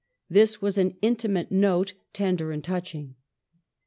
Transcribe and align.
This 0.31 0.63
was 0.63 0.79
an 0.79 0.97
intimate 1.03 1.51
note, 1.51 1.93
tender 2.11 2.51
and 2.51 2.63
touching. 2.63 3.13